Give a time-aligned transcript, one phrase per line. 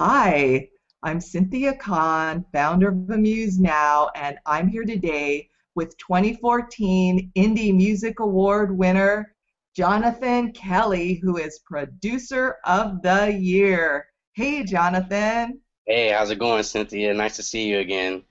[0.00, 0.68] Hi,
[1.02, 8.20] I'm Cynthia Kahn, founder of Amuse Now, and I'm here today with 2014 Indie Music
[8.20, 9.34] Award winner
[9.74, 14.06] Jonathan Kelly, who is Producer of the Year.
[14.34, 15.58] Hey, Jonathan.
[15.84, 17.12] Hey, how's it going, Cynthia?
[17.12, 18.22] Nice to see you again.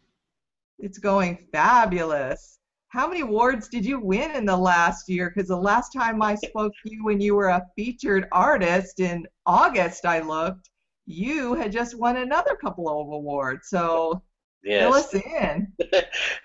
[0.80, 2.60] It's going fabulous.
[2.88, 5.34] How many awards did you win in the last year?
[5.36, 9.28] Because the last time I spoke to you when you were a featured artist in
[9.46, 10.70] August, I looked,
[11.08, 13.70] you had just won another couple of awards.
[13.70, 14.22] So
[14.64, 14.84] yes.
[14.84, 15.72] fill us in.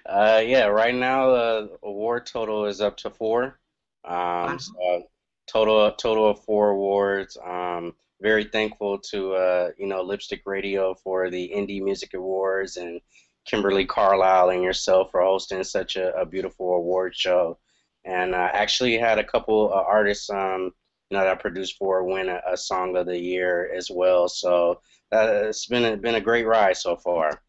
[0.07, 3.59] uh, yeah, right now the award total is up to four.
[4.05, 4.57] Um, wow.
[4.59, 5.03] so
[5.51, 7.37] total total of four awards.
[7.45, 13.01] Um, very thankful to uh, you know Lipstick Radio for the Indie Music Awards and
[13.45, 17.59] Kimberly Carlisle and yourself for hosting such a, a beautiful award show.
[18.05, 20.73] And I uh, actually had a couple uh, artists um,
[21.13, 24.29] you know, that I produced for win a, a, song of the year as well.
[24.29, 24.81] So
[25.13, 27.43] uh, it's been a, been a great ride so far.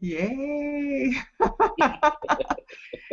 [0.00, 1.14] Yay!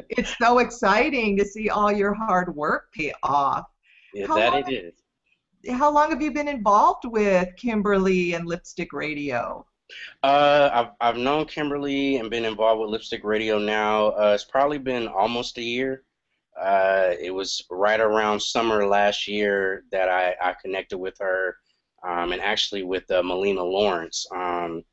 [0.09, 3.65] it's so exciting to see all your hard work pay off.
[4.15, 5.73] Yeah, how that long, it is.
[5.75, 9.63] How long have you been involved with Kimberly and Lipstick Radio?
[10.23, 14.07] Uh, I've I've known Kimberly and been involved with Lipstick Radio now.
[14.07, 16.03] Uh, it's probably been almost a year.
[16.59, 21.57] Uh, it was right around summer last year that I, I connected with her,
[22.03, 24.83] um, and actually with uh, Melina Lawrence, um,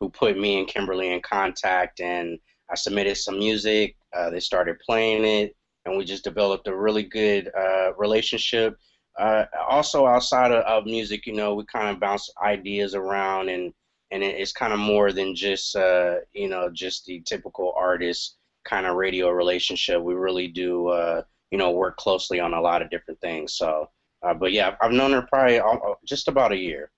[0.00, 2.00] who put me and Kimberly in contact.
[2.00, 2.38] And
[2.70, 3.96] I submitted some music.
[4.16, 8.78] Uh, they started playing it, and we just developed a really good uh, relationship.
[9.18, 13.72] Uh, also, outside of, of, music, you know, we kind of bounce ideas around, and
[14.10, 18.37] and it's kind of more than just uh, you know just the typical artist
[18.68, 20.02] kind of radio relationship.
[20.02, 23.54] We really do, uh, you know, work closely on a lot of different things.
[23.54, 23.88] So,
[24.22, 26.90] uh, but yeah, I've known her probably all, just about a year.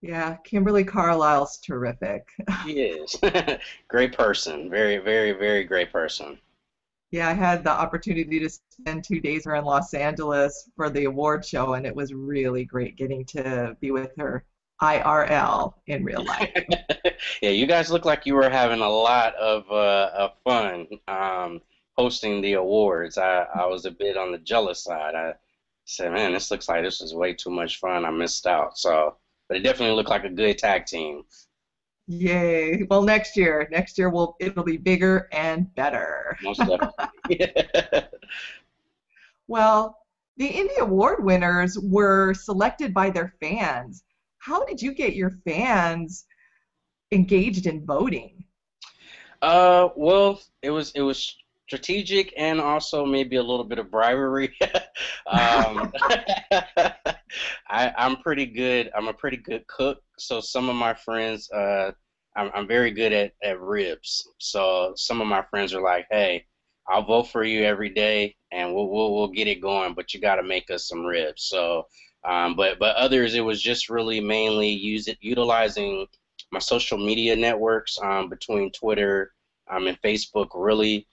[0.00, 2.26] Yeah, Kimberly Carlisle's terrific.
[2.64, 3.16] she is.
[3.88, 4.68] great person.
[4.68, 6.38] Very, very, very great person.
[7.12, 11.04] Yeah, I had the opportunity to spend two days here in Los Angeles for the
[11.04, 14.44] award show, and it was really great getting to be with her
[14.80, 16.64] IRL in real life.
[17.42, 21.60] yeah, you guys look like you were having a lot of, uh, of fun um,
[21.96, 23.18] hosting the awards.
[23.18, 25.14] I, I was a bit on the jealous side.
[25.14, 25.34] I
[25.84, 28.04] said, man, this looks like this is way too much fun.
[28.04, 28.78] I missed out.
[28.78, 29.16] So,
[29.48, 31.22] but it definitely looked like a good tag team.
[32.08, 32.82] Yay!
[32.90, 36.36] Well, next year, next year will it'll be bigger and better.
[36.42, 36.98] Most definitely.
[39.46, 39.96] well,
[40.36, 44.02] the Indie Award winners were selected by their fans
[44.42, 46.24] how did you get your fans
[47.12, 48.44] engaged in voting?
[49.40, 51.36] Uh, well, it was it was
[51.68, 54.52] strategic and also maybe a little bit of bribery.
[55.26, 55.92] um,
[57.70, 58.90] I, I'm pretty good.
[58.96, 61.92] I'm a pretty good cook, so some of my friends, uh,
[62.36, 64.28] I'm, I'm very good at, at ribs.
[64.38, 66.46] So some of my friends are like, "Hey,
[66.88, 70.20] I'll vote for you every day, and we'll we'll, we'll get it going, but you
[70.20, 71.86] got to make us some ribs." So
[72.24, 76.06] um, but but others, it was just really mainly it, utilizing
[76.50, 79.32] my social media networks um, between Twitter
[79.70, 81.06] um, and Facebook, really.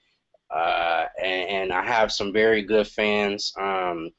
[0.54, 3.54] Uh, and, and, I have some very good fans.
[3.60, 4.10] Um,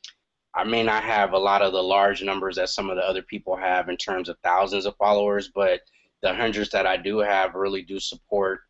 [0.54, 3.22] I may not have a lot of the large numbers that some of the other
[3.22, 5.80] people have in terms of thousands of followers, but
[6.22, 8.60] the hundreds that I do have really do support.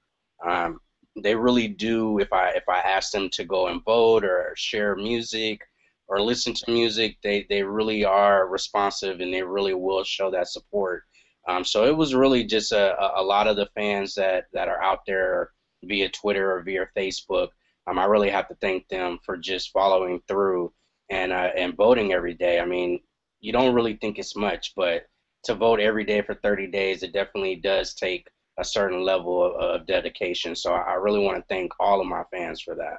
[0.46, 0.80] Um,
[1.16, 2.18] they really do.
[2.18, 5.60] If I if I ask them to go and vote or share music
[6.10, 10.48] or listen to music, they, they really are responsive and they really will show that
[10.48, 11.04] support.
[11.48, 14.82] Um, so it was really just a, a lot of the fans that, that are
[14.82, 15.52] out there
[15.84, 17.48] via Twitter or via Facebook.
[17.86, 20.72] Um, I really have to thank them for just following through
[21.10, 22.60] and uh, and voting every day.
[22.60, 23.00] I mean,
[23.40, 25.06] you don't really think it's much, but
[25.44, 28.28] to vote every day for 30 days, it definitely does take
[28.58, 30.54] a certain level of, of dedication.
[30.54, 32.98] So I really want to thank all of my fans for that.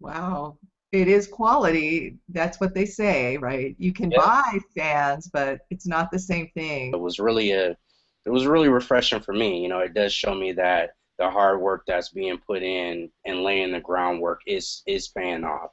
[0.00, 0.58] Wow,
[0.92, 2.16] it is quality.
[2.28, 3.76] That's what they say, right?
[3.78, 4.18] You can yeah.
[4.18, 6.92] buy fans, but it's not the same thing.
[6.92, 7.76] It was really a,
[8.24, 9.62] it was really refreshing for me.
[9.62, 13.42] You know, it does show me that the hard work that's being put in and
[13.42, 15.70] laying the groundwork is is paying off.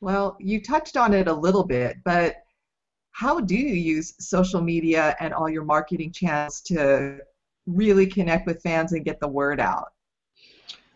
[0.00, 2.36] Well, you touched on it a little bit, but
[3.12, 7.20] how do you use social media and all your marketing channels to
[7.66, 9.93] really connect with fans and get the word out?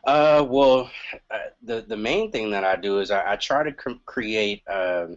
[0.09, 0.91] Uh, well,
[1.31, 4.63] uh, the the main thing that I do is I, I try to cr- create
[4.67, 5.09] uh,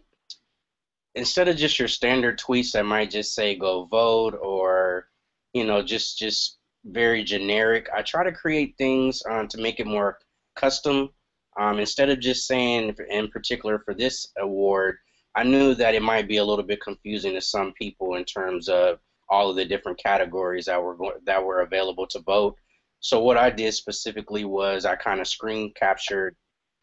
[1.15, 5.05] instead of just your standard tweets that might just say go vote or
[5.53, 7.87] you know just just very generic.
[7.95, 10.17] I try to create things um, to make it more
[10.57, 11.09] custom.
[11.57, 14.97] Um, instead of just saying, in particular for this award,
[15.35, 18.67] I knew that it might be a little bit confusing to some people in terms
[18.69, 18.99] of
[19.29, 22.55] all of the different categories that were go- that were available to vote.
[23.01, 26.35] So what I did specifically was I kind of screen captured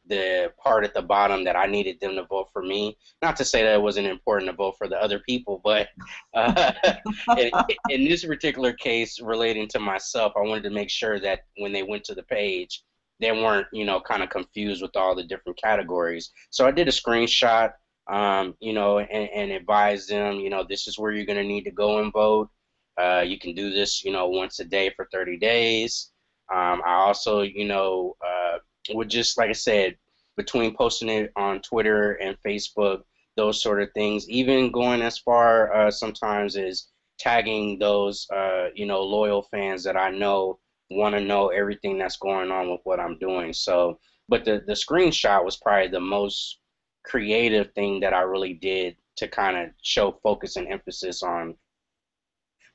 [0.09, 2.97] the part at the bottom that I needed them to vote for me.
[3.23, 5.89] Not to say that it wasn't important to vote for the other people, but
[6.35, 6.73] uh,
[7.39, 7.51] in,
[7.91, 11.83] in, this particular case, relating to myself, I wanted to make sure that when they
[11.83, 12.83] went to the page,
[13.21, 16.31] they weren't, you know, kind of confused with all the different categories.
[16.51, 17.73] So I did a screenshot,
[18.09, 21.45] um, you know, and, and advised them, you know, this is where you're going to
[21.45, 22.49] need to go and vote.
[22.99, 26.11] Uh, you can do this, you know, once a day for 30 days.
[26.53, 28.59] Um, I also, you know, uh,
[28.95, 29.97] would just like I said,
[30.37, 33.03] between posting it on Twitter and Facebook,
[33.37, 38.87] those sort of things, even going as far uh, sometimes as tagging those uh, you
[38.87, 40.59] know loyal fans that I know
[40.91, 43.53] want to know everything that's going on with what I'm doing.
[43.53, 43.99] So,
[44.29, 46.61] but the the screenshot was probably the most
[47.05, 51.57] creative thing that I really did to kind of show focus and emphasis on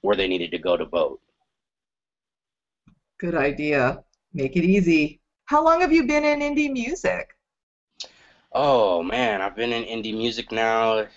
[0.03, 1.19] where they needed to go to vote.
[3.19, 4.03] Good idea.
[4.33, 5.21] Make it easy.
[5.45, 7.35] How long have you been in indie music?
[8.51, 11.07] Oh man, I've been in indie music now.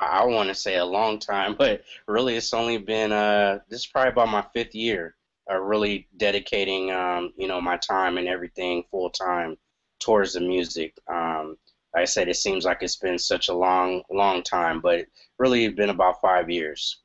[0.00, 3.86] I want to say a long time, but really it's only been uh this is
[3.86, 5.14] probably about my fifth year.
[5.50, 9.56] Uh, really dedicating um you know my time and everything full time
[10.00, 10.94] towards the music.
[11.08, 11.56] Um,
[11.94, 15.06] like I said it seems like it's been such a long long time, but
[15.38, 17.02] really been about five years.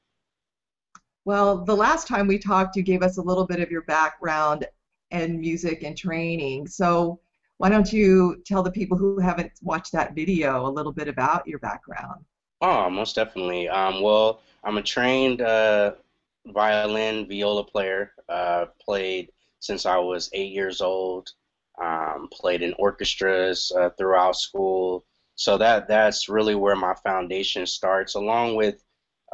[1.26, 4.66] Well, the last time we talked, you gave us a little bit of your background
[5.10, 6.68] and music and training.
[6.68, 7.20] So
[7.58, 11.48] why don't you tell the people who haven't watched that video a little bit about
[11.48, 12.24] your background?
[12.62, 13.68] Oh, most definitely.
[13.68, 15.94] Um, well, I'm a trained uh,
[16.46, 18.12] violin viola player.
[18.30, 21.32] Uh, played since I was eight years old.
[21.82, 25.06] Um, played in orchestras uh, throughout school.
[25.36, 28.85] So that that's really where my foundation starts, along with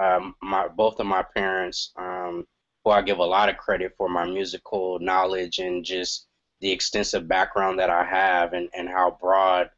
[0.01, 2.45] um, my both of my parents, um,
[2.83, 6.27] who I give a lot of credit for my musical knowledge and just
[6.62, 9.69] the extensive background that I have and, and how broad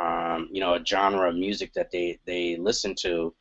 [0.00, 3.34] um, you know a genre of music that they they listen to.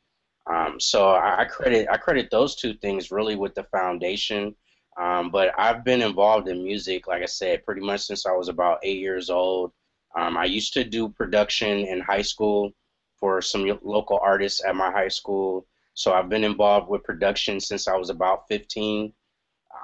[0.52, 4.56] Um, so I, I, credit I credit those two things really with the foundation.
[5.00, 8.50] Um, but I've been involved in music, like I said, pretty much since I was
[8.50, 9.72] about eight years old.
[10.18, 12.74] Um, I used to do production in high school
[13.18, 15.66] for some local artists at my high school.
[15.94, 19.14] So I've been involved with production since I was about 15.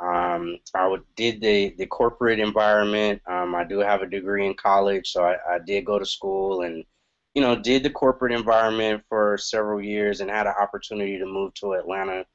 [0.01, 3.21] Um, I did the, the corporate environment.
[3.27, 6.62] Um, I do have a degree in college, so I, I did go to school
[6.62, 6.83] and,
[7.33, 11.54] you know, did the corporate environment for several years and had an opportunity to move
[11.56, 12.25] to Atlanta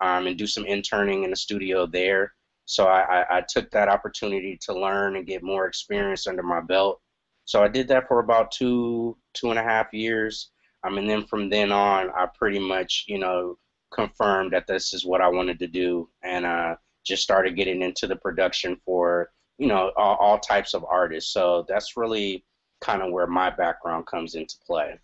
[0.00, 2.32] um, and do some interning in the studio there.
[2.64, 6.60] So I, I, I took that opportunity to learn and get more experience under my
[6.60, 7.00] belt.
[7.44, 10.50] So I did that for about two two and a half years.
[10.84, 13.58] Um, and then from then on, I pretty much, you know,
[13.90, 18.06] confirmed that this is what I wanted to do, and uh, just started getting into
[18.06, 21.32] the production for, you know, all, all types of artists.
[21.32, 22.44] So that's really
[22.80, 24.98] kind of where my background comes into play.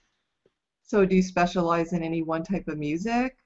[0.83, 3.37] So do you specialize in any one type of music?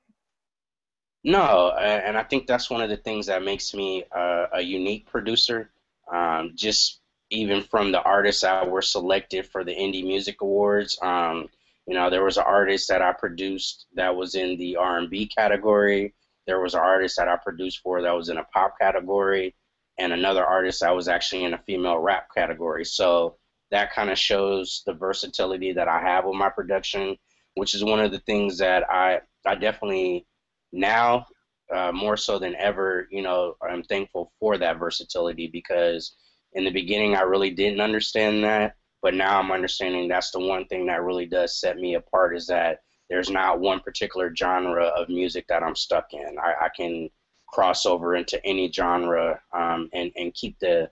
[1.25, 5.06] No, and I think that's one of the things that makes me a, a unique
[5.06, 5.71] producer.
[6.12, 7.00] Um, just
[7.31, 11.49] even from the artists that were selected for the Indie Music Awards, um,
[11.90, 16.14] you know, there was an artist that I produced that was in the R&B category.
[16.46, 19.56] There was an artist that I produced for that was in a pop category,
[19.98, 22.84] and another artist that was actually in a female rap category.
[22.84, 23.38] So
[23.72, 27.17] that kind of shows the versatility that I have with my production,
[27.55, 30.29] which is one of the things that I I definitely
[30.70, 31.26] now
[31.74, 36.15] uh, more so than ever, you know, I'm thankful for that versatility because
[36.53, 40.66] in the beginning I really didn't understand that but now I'm understanding that's the one
[40.66, 42.78] thing that really does set me apart is that
[43.08, 46.36] there's not one particular genre of music that I'm stuck in.
[46.38, 47.08] I, I can
[47.48, 50.90] cross over into any genre um, and, and keep the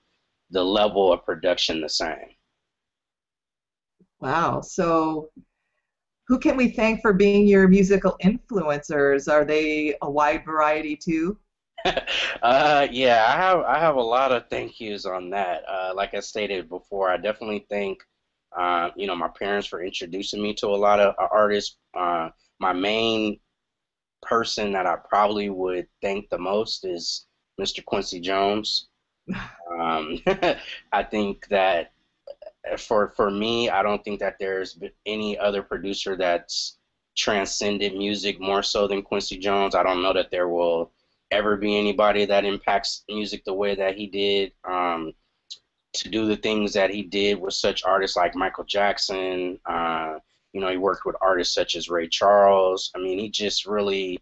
[0.50, 2.34] the level of production the same.
[4.20, 4.62] Wow.
[4.62, 5.30] So
[6.26, 9.30] who can we thank for being your musical influencers?
[9.30, 11.38] Are they a wide variety too?
[12.42, 15.62] uh, yeah, I have I have a lot of thank yous on that.
[15.68, 17.99] Uh, like I stated before, I definitely thank
[18.56, 21.76] uh, you know my parents for introducing me to a lot of uh, artists.
[21.94, 22.30] Uh,
[22.61, 23.38] my main
[24.23, 27.26] person that I probably would thank the most is
[27.58, 27.82] Mr.
[27.82, 28.88] Quincy Jones.
[29.78, 30.18] Um,
[30.92, 31.92] I think that
[32.70, 36.78] uh, for for me, I don't think that there's any other producer that's
[37.16, 39.75] transcended music more so than Quincy Jones.
[39.75, 40.92] I don't know that there will
[41.30, 44.52] ever be anybody that impacts music the way that he did.
[44.68, 45.12] Um,
[45.94, 50.18] to do the things that he did with such artists like Michael Jackson, uh,
[50.52, 52.90] you know, he worked with artists such as Ray Charles.
[52.94, 54.18] I mean, he just really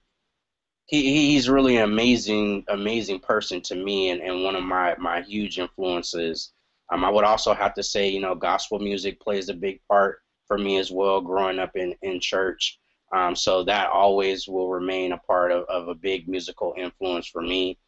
[0.87, 5.23] he, he's really an amazing amazing person to me and, and one of my, my
[5.23, 6.53] huge influences.
[6.93, 10.21] Um, I would also have to say, you know, gospel music plays a big part
[10.47, 12.79] for me as well, growing up in, in church.
[13.13, 17.41] Um, so that always will remain a part of, of a big musical influence for
[17.41, 17.79] me.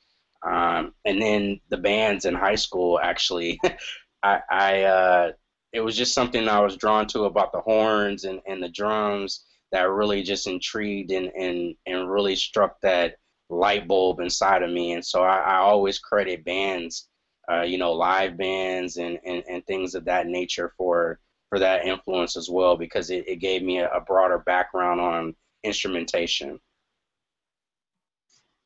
[0.42, 3.60] Um, and then the bands in high school, actually,
[4.22, 5.32] I, I uh,
[5.72, 9.44] it was just something I was drawn to about the horns and, and the drums
[9.72, 13.16] that really just intrigued and, and, and really struck that
[13.50, 14.92] light bulb inside of me.
[14.92, 17.08] And so I, I always credit bands,
[17.50, 21.84] uh, you know, live bands and, and, and things of that nature for for that
[21.84, 26.60] influence as well because it, it gave me a, a broader background on instrumentation.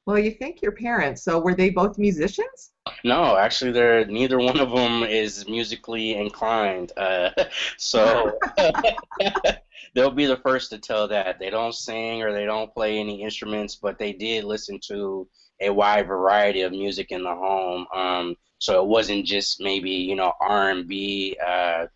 [0.04, 2.72] Well, you think your parents, so were they both musicians?
[3.04, 6.92] No, actually, they're neither one of them is musically inclined.
[6.96, 7.30] Uh,
[7.76, 8.36] so
[9.94, 13.22] they'll be the first to tell that they don't sing or they don't play any
[13.22, 15.28] instruments, but they did listen to
[15.60, 17.86] a wide variety of music in the home.
[17.94, 21.36] Um, so it wasn't just maybe you know R and B.
[21.44, 21.86] Uh,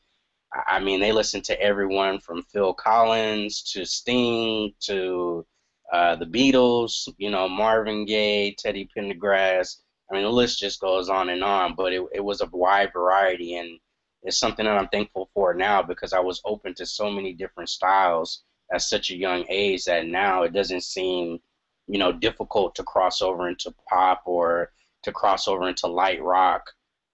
[0.66, 5.46] I mean, they listened to everyone from Phil Collins to Sting to
[5.92, 9.76] uh, the Beatles, you know, Marvin Gaye, Teddy Pendergrass.
[10.10, 12.92] I mean, the list just goes on and on, but it, it was a wide
[12.92, 13.78] variety, and
[14.22, 17.68] it's something that I'm thankful for now because I was open to so many different
[17.68, 21.38] styles at such a young age that now it doesn't seem,
[21.86, 24.72] you know, difficult to cross over into pop or
[25.02, 26.72] to cross over into light rock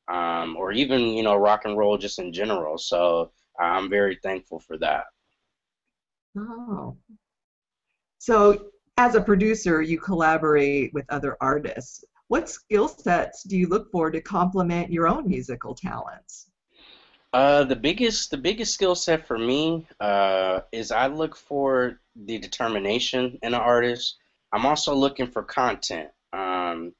[0.09, 2.79] um, or even, you know, rock and roll just in general.
[2.79, 5.05] So I'm very thankful for that.
[6.37, 6.97] Oh,
[8.23, 8.67] so,
[8.99, 12.05] as a producer, you collaborate with other artists.
[12.29, 16.47] What skill sets do you look for to complement your own musical talents?
[17.33, 22.39] Uh, the biggest the biggest skill set for me uh, is I look for the
[22.39, 24.19] determination in an artist.
[24.53, 26.11] I'm also looking for content.
[26.33, 26.93] Um,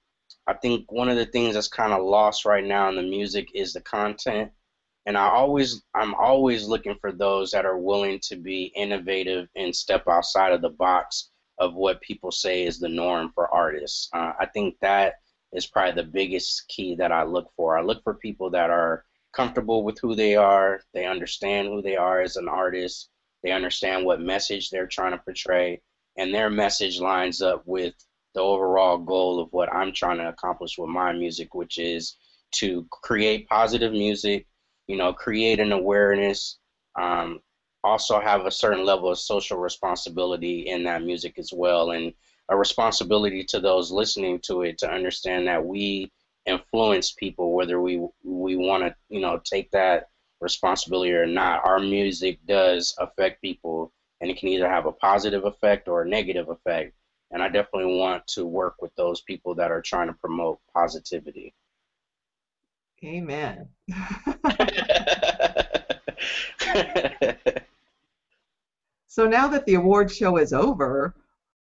[0.47, 3.49] I think one of the things that's kind of lost right now in the music
[3.55, 4.53] is the content
[5.07, 9.75] and I always I'm always looking for those that are willing to be innovative and
[9.75, 14.09] step outside of the box of what people say is the norm for artists.
[14.13, 15.15] Uh, I think that
[15.53, 17.77] is probably the biggest key that I look for.
[17.77, 20.81] I look for people that are comfortable with who they are.
[20.95, 23.11] They understand who they are as an artist.
[23.43, 25.83] They understand what message they're trying to portray,
[26.17, 27.95] and their message lines up with
[28.35, 32.17] the overall goal of what I'm trying to accomplish with my music, which is
[32.53, 34.47] to create positive music
[34.87, 36.59] you know, create an awareness,
[37.01, 37.41] um,
[37.85, 42.13] also have a certain level of social responsibility in that music as well, and
[42.51, 46.11] a responsibility to those listening to it to understand that we
[46.47, 50.09] influence people, whether we we want to, you know, take that
[50.41, 51.61] responsibility or not.
[51.65, 56.09] Our music does affect people, and it can either have a positive effect or a
[56.09, 56.93] negative effect.
[57.33, 61.55] And I definitely want to work with those people that are trying to promote positivity.
[63.05, 63.69] Amen.
[69.09, 71.15] so now that the award show is over,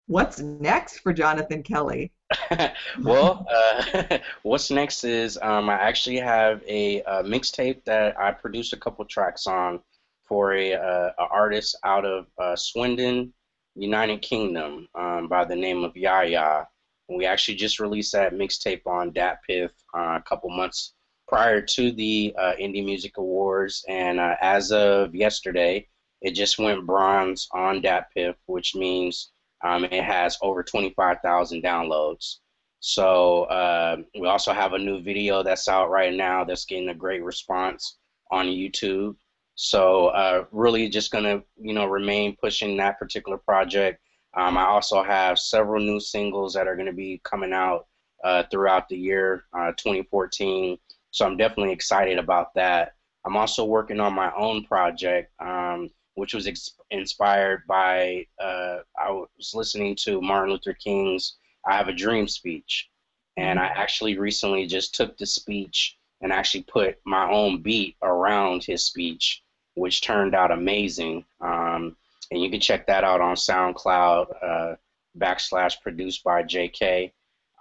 [0.06, 2.12] what's next for Jonathan Kelly?
[3.02, 8.72] well, uh, what's next is um, I actually have a, a mixtape that I produced
[8.72, 9.80] a couple tracks on
[10.24, 13.32] for a, uh, a artist out of uh, Swindon,
[13.76, 16.66] United Kingdom, um, by the name of Yaya.
[17.08, 20.94] We actually just released that mixtape on DatPiff uh, a couple months
[21.28, 25.86] prior to the uh, Indie Music Awards, and uh, as of yesterday,
[26.22, 29.32] it just went bronze on DatPiff, which means
[29.64, 32.38] um, it has over 25,000 downloads.
[32.80, 36.94] So uh, we also have a new video that's out right now that's getting a
[36.94, 37.98] great response
[38.30, 39.16] on YouTube.
[39.56, 44.00] So uh, really just gonna you know remain pushing that particular project.
[44.34, 47.86] Um, I also have several new singles that are gonna be coming out
[48.22, 50.78] uh, throughout the year uh, 2014.
[51.10, 52.94] So I'm definitely excited about that.
[53.24, 59.10] I'm also working on my own project, um, which was ex- inspired by uh, I
[59.10, 62.90] was listening to Martin Luther King's "I Have a Dream" speech,
[63.38, 68.64] and I actually recently just took the speech and actually put my own beat around
[68.64, 69.42] his speech,
[69.76, 71.24] which turned out amazing.
[71.40, 71.96] Um,
[72.30, 74.74] and you can check that out on SoundCloud uh,
[75.16, 77.12] backslash produced by JK.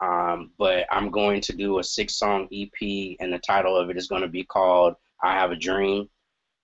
[0.01, 3.98] Um, but I'm going to do a six song EP, and the title of it
[3.98, 6.10] is going to be called I Have a Dream.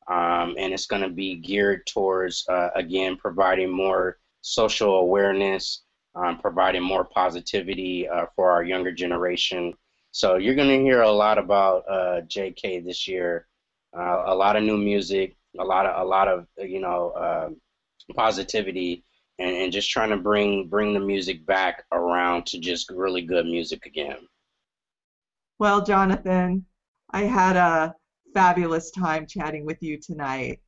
[0.07, 5.83] Um, and it's going to be geared towards, uh, again, providing more social awareness,
[6.15, 9.73] um, providing more positivity uh, for our younger generation.
[10.11, 13.47] So you're going to hear a lot about uh, JK this year,
[13.97, 17.55] uh, a lot of new music, a lot of a lot of you know
[18.15, 19.03] positivity
[19.39, 23.45] and, and just trying to bring bring the music back around to just really good
[23.45, 24.17] music again.
[25.59, 26.65] Well, Jonathan,
[27.11, 27.93] I had a
[28.33, 30.59] fabulous time chatting with you tonight.